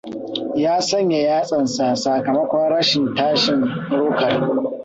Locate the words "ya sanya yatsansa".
0.63-1.85